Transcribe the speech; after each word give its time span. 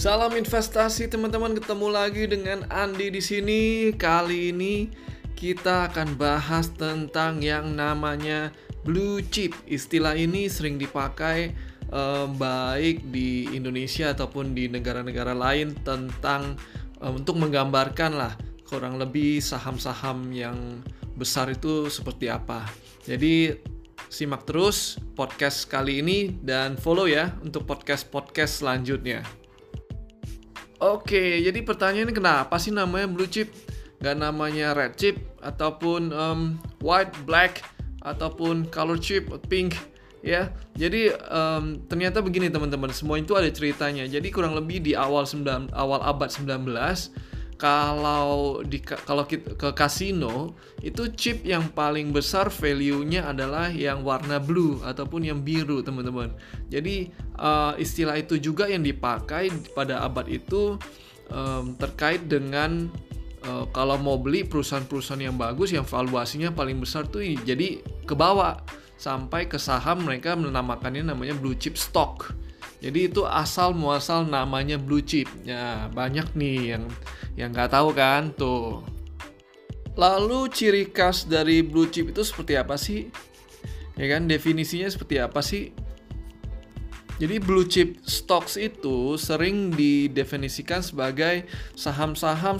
Salam 0.00 0.32
investasi 0.32 1.12
teman-teman, 1.12 1.52
ketemu 1.52 1.92
lagi 1.92 2.24
dengan 2.24 2.64
Andi 2.72 3.12
di 3.12 3.20
sini. 3.20 3.92
Kali 3.92 4.48
ini 4.48 4.88
kita 5.36 5.92
akan 5.92 6.16
bahas 6.16 6.72
tentang 6.72 7.44
yang 7.44 7.76
namanya 7.76 8.48
blue 8.80 9.20
chip. 9.20 9.52
Istilah 9.68 10.16
ini 10.16 10.48
sering 10.48 10.80
dipakai 10.80 11.52
eh, 11.92 12.26
baik 12.32 13.12
di 13.12 13.52
Indonesia 13.52 14.16
ataupun 14.16 14.56
di 14.56 14.72
negara-negara 14.72 15.36
lain 15.36 15.76
tentang 15.84 16.56
eh, 16.96 17.12
untuk 17.12 17.36
menggambarkan 17.36 18.16
lah 18.16 18.32
kurang 18.72 18.96
lebih 18.96 19.44
saham-saham 19.44 20.32
yang 20.32 20.80
besar 21.12 21.52
itu 21.52 21.92
seperti 21.92 22.32
apa. 22.32 22.64
Jadi 23.04 23.52
simak 24.08 24.48
terus 24.48 24.96
podcast 25.12 25.68
kali 25.68 26.00
ini 26.00 26.32
dan 26.40 26.80
follow 26.80 27.04
ya 27.04 27.36
untuk 27.44 27.68
podcast-podcast 27.68 28.64
selanjutnya. 28.64 29.39
Oke, 30.80 31.44
jadi 31.44 31.60
pertanyaannya 31.60 32.16
kenapa 32.16 32.56
sih 32.56 32.72
namanya 32.72 33.04
blue 33.04 33.28
chip? 33.28 33.52
Gak 34.00 34.16
namanya 34.16 34.72
red 34.72 34.96
chip 34.96 35.20
ataupun 35.44 36.08
um, 36.08 36.40
white, 36.80 37.12
black 37.28 37.60
ataupun 38.00 38.64
color 38.72 38.96
chip, 38.96 39.28
pink 39.52 39.76
ya. 40.24 40.48
Jadi 40.72 41.12
um, 41.28 41.84
ternyata 41.84 42.24
begini 42.24 42.48
teman-teman, 42.48 42.88
semua 42.96 43.20
itu 43.20 43.36
ada 43.36 43.52
ceritanya. 43.52 44.08
Jadi 44.08 44.32
kurang 44.32 44.56
lebih 44.56 44.80
di 44.80 44.96
awal 44.96 45.28
9 45.28 45.68
awal 45.76 46.00
abad 46.00 46.32
19 46.32 46.64
kalau 47.60 48.64
di 48.64 48.80
kalau 48.80 49.28
kita 49.28 49.52
ke 49.52 49.76
kasino 49.76 50.56
itu 50.80 51.12
chip 51.12 51.44
yang 51.44 51.68
paling 51.76 52.08
besar 52.08 52.48
value-nya 52.48 53.28
adalah 53.28 53.68
yang 53.68 54.00
warna 54.00 54.40
blue 54.40 54.80
ataupun 54.80 55.28
yang 55.28 55.44
biru 55.44 55.84
teman-teman. 55.84 56.32
Jadi 56.72 57.12
uh, 57.36 57.76
istilah 57.76 58.16
itu 58.16 58.40
juga 58.40 58.64
yang 58.64 58.80
dipakai 58.80 59.52
pada 59.76 60.00
abad 60.00 60.24
itu 60.32 60.80
um, 61.28 61.76
terkait 61.76 62.24
dengan 62.32 62.88
uh, 63.44 63.68
kalau 63.76 64.00
mau 64.00 64.16
beli 64.16 64.40
perusahaan-perusahaan 64.48 65.20
yang 65.20 65.36
bagus 65.36 65.76
yang 65.76 65.84
valuasinya 65.84 66.56
paling 66.56 66.80
besar 66.80 67.04
tuh 67.04 67.20
jadi 67.44 67.84
ke 68.08 68.16
bawah 68.16 68.56
sampai 68.96 69.52
ke 69.52 69.60
saham 69.60 70.08
mereka 70.08 70.32
menamakannya 70.32 71.12
namanya 71.12 71.36
blue 71.36 71.56
chip 71.60 71.76
stock. 71.76 72.32
Jadi 72.80 73.12
itu 73.12 73.28
asal 73.28 73.76
muasal 73.76 74.24
namanya 74.24 74.80
blue 74.80 75.04
chip. 75.04 75.28
Ya 75.44 75.92
banyak 75.92 76.32
nih 76.32 76.76
yang 76.76 76.88
yang 77.34 77.54
nggak 77.54 77.70
tahu 77.74 77.94
kan 77.94 78.34
tuh. 78.34 78.82
Lalu 79.98 80.48
ciri 80.54 80.88
khas 80.88 81.26
dari 81.26 81.60
blue 81.60 81.90
chip 81.90 82.14
itu 82.14 82.22
seperti 82.22 82.54
apa 82.56 82.78
sih? 82.78 83.10
Ya 83.98 84.06
kan 84.16 84.30
definisinya 84.30 84.88
seperti 84.88 85.20
apa 85.20 85.44
sih? 85.44 85.74
Jadi 87.20 87.36
blue 87.36 87.68
chip 87.68 88.00
stocks 88.08 88.56
itu 88.56 89.20
sering 89.20 89.76
didefinisikan 89.76 90.80
sebagai 90.80 91.44
saham-saham 91.76 92.56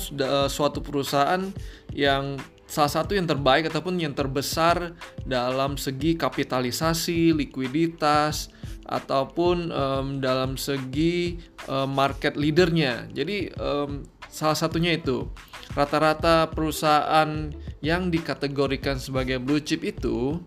suatu 0.53 0.85
perusahaan 0.85 1.49
yang 1.97 2.37
salah 2.69 2.93
satu 2.93 3.17
yang 3.17 3.25
terbaik 3.25 3.73
ataupun 3.73 3.97
yang 3.97 4.13
terbesar 4.13 4.93
dalam 5.25 5.81
segi 5.81 6.13
kapitalisasi, 6.13 7.33
likuiditas, 7.33 8.53
ataupun 8.85 9.73
um, 9.73 10.07
dalam 10.21 10.61
segi 10.61 11.41
um, 11.65 11.97
market 11.97 12.37
leadernya. 12.37 13.09
Jadi 13.17 13.49
um, 13.57 14.05
salah 14.31 14.57
satunya 14.57 14.95
itu 14.95 15.27
rata-rata 15.75 16.51
perusahaan 16.51 17.51
yang 17.83 18.11
dikategorikan 18.11 18.99
sebagai 18.99 19.39
blue 19.39 19.63
chip 19.63 19.83
itu 19.87 20.39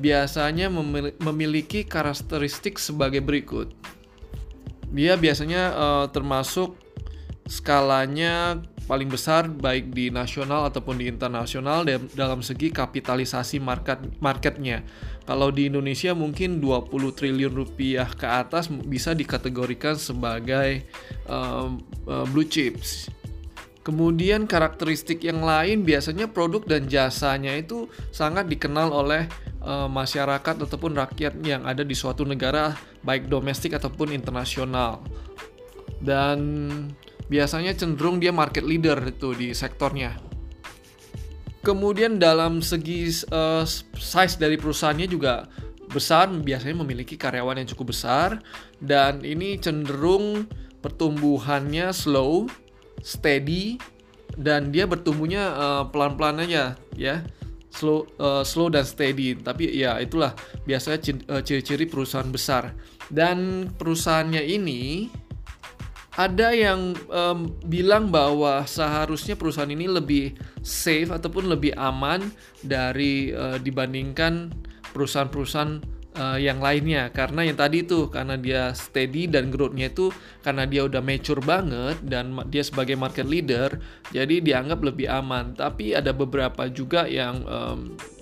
biasanya 0.00 0.72
memiliki 1.20 1.84
karakteristik 1.84 2.80
sebagai 2.80 3.20
berikut. 3.20 3.68
Dia 4.90 5.14
biasanya 5.20 5.62
uh, 5.76 6.06
termasuk 6.08 6.74
skalanya 7.46 8.64
paling 8.90 9.06
besar 9.06 9.46
baik 9.46 9.94
di 9.94 10.10
nasional 10.10 10.66
ataupun 10.66 10.98
di 10.98 11.06
internasional 11.06 11.86
dalam 12.10 12.42
segi 12.42 12.74
kapitalisasi 12.74 13.62
market 13.62 14.02
marketnya. 14.18 14.82
Kalau 15.30 15.54
di 15.54 15.70
Indonesia 15.70 16.10
mungkin 16.10 16.58
20 16.58 16.90
triliun 16.90 17.54
rupiah 17.54 18.10
ke 18.10 18.26
atas 18.26 18.66
bisa 18.66 19.14
dikategorikan 19.14 19.94
sebagai 19.94 20.90
um, 21.30 21.78
uh, 22.10 22.26
blue 22.26 22.42
chips. 22.42 23.19
Kemudian 23.80 24.44
karakteristik 24.44 25.24
yang 25.24 25.40
lain 25.40 25.88
biasanya 25.88 26.28
produk 26.28 26.60
dan 26.68 26.84
jasanya 26.84 27.56
itu 27.56 27.88
sangat 28.12 28.44
dikenal 28.44 28.92
oleh 28.92 29.24
uh, 29.64 29.88
masyarakat 29.88 30.68
ataupun 30.68 30.92
rakyat 30.92 31.40
yang 31.40 31.64
ada 31.64 31.80
di 31.80 31.96
suatu 31.96 32.28
negara 32.28 32.76
baik 33.00 33.32
domestik 33.32 33.72
ataupun 33.72 34.12
internasional. 34.12 35.00
Dan 35.96 36.38
biasanya 37.32 37.72
cenderung 37.72 38.20
dia 38.20 38.36
market 38.36 38.68
leader 38.68 39.00
itu 39.00 39.32
di 39.32 39.56
sektornya. 39.56 40.20
Kemudian 41.60 42.16
dalam 42.20 42.64
segi 42.64 43.08
uh, 43.32 43.64
size 43.96 44.36
dari 44.40 44.56
perusahaannya 44.56 45.08
juga 45.08 45.48
besar, 45.92 46.28
biasanya 46.32 46.80
memiliki 46.80 47.20
karyawan 47.20 47.60
yang 47.60 47.68
cukup 47.76 47.92
besar 47.92 48.40
dan 48.80 49.20
ini 49.24 49.60
cenderung 49.60 50.48
pertumbuhannya 50.80 51.92
slow, 51.92 52.48
steady 53.00 53.80
dan 54.38 54.70
dia 54.70 54.86
bertumbuhnya 54.86 55.42
uh, 55.56 55.82
pelan-pelan 55.88 56.44
aja 56.46 56.78
ya. 56.94 57.24
Slow 57.70 58.02
uh, 58.18 58.42
slow 58.42 58.66
dan 58.66 58.82
steady, 58.82 59.38
tapi 59.38 59.70
ya 59.70 59.94
itulah 60.02 60.34
biasanya 60.66 60.98
ciri-ciri 61.46 61.86
perusahaan 61.86 62.26
besar. 62.26 62.74
Dan 63.06 63.70
perusahaannya 63.78 64.42
ini 64.42 65.06
ada 66.18 66.50
yang 66.50 66.98
um, 67.06 67.54
bilang 67.62 68.10
bahwa 68.10 68.66
seharusnya 68.66 69.38
perusahaan 69.38 69.70
ini 69.70 69.86
lebih 69.86 70.34
safe 70.60 71.14
ataupun 71.14 71.46
lebih 71.46 71.70
aman 71.78 72.34
dari 72.66 73.30
uh, 73.30 73.56
dibandingkan 73.62 74.50
perusahaan-perusahaan 74.90 75.99
uh, 76.20 76.36
yang 76.36 76.60
lainnya. 76.60 77.08
Karena 77.08 77.48
yang 77.48 77.56
tadi 77.56 77.80
itu 77.82 78.12
karena 78.12 78.36
dia 78.36 78.76
steady 78.76 79.24
dan 79.24 79.48
growth-nya 79.48 79.88
itu 79.88 80.12
karena 80.44 80.68
dia 80.68 80.84
udah 80.84 81.00
mature 81.00 81.40
banget 81.40 81.96
dan 82.04 82.36
dia 82.52 82.60
sebagai 82.60 83.00
market 83.00 83.24
leader 83.24 83.80
jadi 84.12 84.44
dianggap 84.44 84.84
lebih 84.84 85.08
aman. 85.08 85.56
Tapi 85.56 85.96
ada 85.96 86.12
beberapa 86.12 86.68
juga 86.68 87.08
yang 87.08 87.40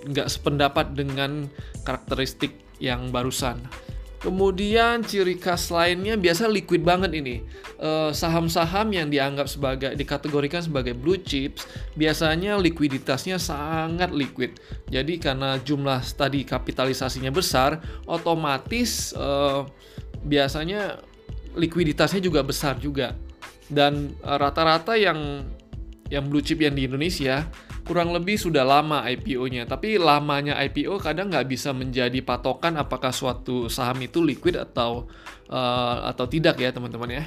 nggak 0.06 0.28
um, 0.30 0.32
sependapat 0.32 0.94
dengan 0.94 1.50
karakteristik 1.82 2.54
yang 2.78 3.10
barusan 3.10 3.58
Kemudian 4.18 5.06
ciri 5.06 5.38
khas 5.38 5.70
lainnya 5.70 6.18
biasa 6.18 6.50
liquid 6.50 6.82
banget 6.82 7.14
ini. 7.14 7.46
Eh, 7.78 8.10
saham-saham 8.10 8.90
yang 8.90 9.06
dianggap 9.06 9.46
sebagai 9.46 9.94
dikategorikan 9.94 10.58
sebagai 10.58 10.90
blue 10.90 11.22
chips 11.22 11.62
biasanya 11.94 12.58
likuiditasnya 12.58 13.38
sangat 13.38 14.10
liquid. 14.10 14.58
Jadi 14.90 15.22
karena 15.22 15.62
jumlah 15.62 16.02
tadi 16.18 16.42
kapitalisasinya 16.42 17.30
besar, 17.30 17.78
otomatis 18.10 19.14
uh, 19.14 19.62
biasanya 20.26 20.98
likuiditasnya 21.54 22.18
juga 22.18 22.42
besar 22.42 22.82
juga. 22.82 23.14
Dan 23.70 24.18
eh, 24.18 24.36
rata-rata 24.42 24.98
yang 24.98 25.46
yang 26.10 26.26
blue 26.26 26.42
chip 26.42 26.58
yang 26.58 26.74
di 26.74 26.88
Indonesia 26.90 27.46
kurang 27.88 28.12
lebih 28.12 28.36
sudah 28.36 28.62
lama 28.62 29.00
IPO-nya. 29.08 29.64
Tapi 29.64 29.96
lamanya 29.96 30.60
IPO 30.60 31.00
kadang 31.00 31.32
nggak 31.32 31.48
bisa 31.48 31.72
menjadi 31.72 32.20
patokan 32.20 32.76
apakah 32.76 33.08
suatu 33.08 33.72
saham 33.72 34.04
itu 34.04 34.20
liquid 34.20 34.60
atau 34.60 35.08
uh, 35.48 36.12
atau 36.12 36.28
tidak 36.28 36.60
ya 36.60 36.68
teman-teman 36.68 37.08
ya. 37.08 37.24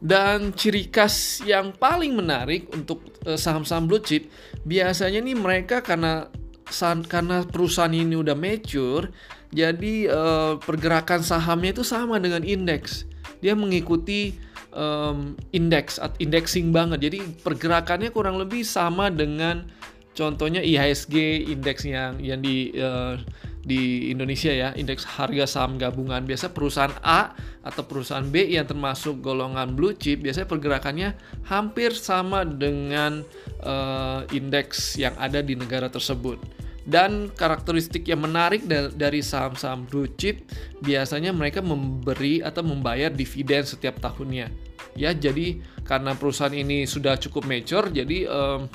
Dan 0.00 0.56
ciri 0.56 0.88
khas 0.88 1.44
yang 1.44 1.76
paling 1.76 2.16
menarik 2.16 2.72
untuk 2.72 3.04
uh, 3.28 3.36
saham-saham 3.36 3.84
blue 3.84 4.00
chip 4.00 4.32
biasanya 4.64 5.20
nih 5.20 5.36
mereka 5.36 5.84
karena 5.84 6.32
karena 7.08 7.44
perusahaan 7.48 7.92
ini 7.92 8.12
udah 8.12 8.36
mature, 8.36 9.08
jadi 9.52 9.94
uh, 10.12 10.52
pergerakan 10.60 11.24
sahamnya 11.24 11.80
itu 11.80 11.84
sama 11.84 12.20
dengan 12.20 12.44
indeks. 12.44 13.08
Dia 13.40 13.56
mengikuti 13.56 14.36
um, 14.76 15.32
indeks, 15.56 15.96
indexing 16.20 16.70
banget. 16.70 17.08
Jadi 17.08 17.18
pergerakannya 17.40 18.12
kurang 18.12 18.36
lebih 18.36 18.62
sama 18.62 19.08
dengan 19.08 19.64
Contohnya 20.18 20.58
IHSG 20.58 21.46
indeks 21.46 21.86
yang 21.86 22.18
yang 22.18 22.42
di 22.42 22.74
uh, 22.74 23.14
di 23.62 24.10
Indonesia 24.10 24.50
ya, 24.50 24.74
indeks 24.74 25.06
harga 25.06 25.46
saham 25.46 25.78
gabungan. 25.78 26.26
Biasa 26.26 26.50
perusahaan 26.50 26.90
A 27.06 27.38
atau 27.62 27.86
perusahaan 27.86 28.26
B 28.26 28.50
yang 28.50 28.66
termasuk 28.66 29.22
golongan 29.22 29.78
blue 29.78 29.94
chip 29.94 30.26
biasanya 30.26 30.50
pergerakannya 30.50 31.08
hampir 31.46 31.94
sama 31.94 32.42
dengan 32.42 33.22
uh, 33.62 34.26
indeks 34.34 34.98
yang 34.98 35.14
ada 35.22 35.38
di 35.38 35.54
negara 35.54 35.86
tersebut. 35.86 36.42
Dan 36.88 37.30
karakteristik 37.36 38.08
yang 38.08 38.24
menarik 38.24 38.64
dari 38.96 39.20
saham-saham 39.22 39.86
blue 39.86 40.10
chip 40.18 40.50
biasanya 40.82 41.30
mereka 41.30 41.62
memberi 41.62 42.42
atau 42.42 42.66
membayar 42.66 43.12
dividen 43.12 43.62
setiap 43.62 44.02
tahunnya. 44.02 44.50
Ya, 44.98 45.14
jadi 45.14 45.62
karena 45.86 46.16
perusahaan 46.18 46.50
ini 46.50 46.88
sudah 46.88 47.20
cukup 47.20 47.46
mature, 47.46 47.92
jadi 47.92 48.26
um, 48.26 48.66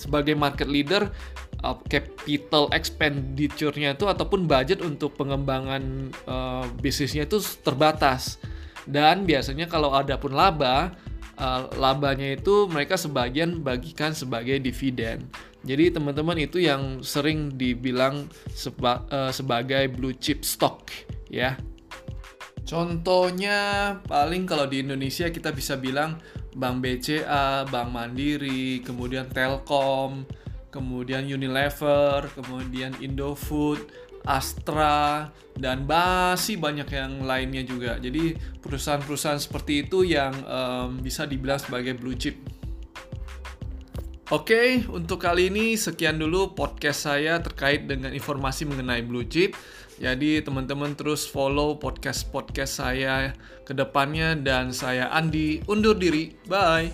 sebagai 0.00 0.32
market 0.32 0.64
leader 0.64 1.12
uh, 1.60 1.76
capital 1.92 2.72
expenditure-nya 2.72 3.92
itu 3.92 4.08
ataupun 4.08 4.48
budget 4.48 4.80
untuk 4.80 5.12
pengembangan 5.20 6.08
uh, 6.24 6.64
bisnisnya 6.80 7.28
itu 7.28 7.36
terbatas 7.60 8.40
dan 8.88 9.28
biasanya 9.28 9.68
kalau 9.68 9.92
ada 9.92 10.16
pun 10.16 10.32
laba 10.32 10.96
uh, 11.40 11.68
labanya 11.76 12.36
itu 12.36 12.68
mereka 12.68 13.00
sebagian 13.00 13.64
bagikan 13.64 14.12
sebagai 14.12 14.60
dividen. 14.60 15.28
Jadi 15.60 15.92
teman-teman 15.92 16.40
itu 16.40 16.56
yang 16.56 17.04
sering 17.04 17.52
dibilang 17.52 18.28
seba, 18.48 19.04
uh, 19.12 19.28
sebagai 19.28 19.92
blue 19.92 20.16
chip 20.16 20.40
stock 20.40 20.88
ya. 21.28 21.56
Contohnya 22.64 23.58
paling 24.06 24.46
kalau 24.46 24.64
di 24.64 24.80
Indonesia 24.80 25.26
kita 25.28 25.50
bisa 25.50 25.74
bilang 25.76 26.16
Bank 26.54 26.82
BCA, 26.82 27.66
Bank 27.70 27.88
Mandiri, 27.94 28.82
kemudian 28.82 29.30
Telkom, 29.30 30.26
kemudian 30.74 31.26
Unilever, 31.26 32.30
kemudian 32.34 32.94
Indofood, 32.98 33.90
Astra, 34.26 35.30
dan 35.56 35.84
masih 35.84 36.60
banyak 36.60 36.88
yang 36.90 37.24
lainnya 37.24 37.62
juga. 37.66 37.96
Jadi 37.98 38.36
perusahaan-perusahaan 38.62 39.40
seperti 39.40 39.86
itu 39.86 40.06
yang 40.06 40.32
um, 40.46 40.98
bisa 41.00 41.24
dibilang 41.26 41.58
sebagai 41.58 41.96
blue 41.96 42.16
chip. 42.16 42.38
Oke, 44.30 44.86
untuk 44.86 45.26
kali 45.26 45.50
ini 45.50 45.74
sekian 45.74 46.14
dulu 46.14 46.54
podcast 46.54 47.10
saya 47.10 47.42
terkait 47.42 47.90
dengan 47.90 48.14
informasi 48.14 48.62
mengenai 48.62 49.02
blue 49.02 49.26
chip. 49.26 49.58
Jadi 50.00 50.40
teman-teman 50.40 50.96
terus 50.96 51.28
follow 51.28 51.76
podcast-podcast 51.76 52.72
saya 52.80 53.36
ke 53.68 53.76
depannya 53.76 54.32
dan 54.32 54.72
saya 54.72 55.12
Andi 55.12 55.60
undur 55.68 55.92
diri. 55.92 56.32
Bye. 56.48 56.88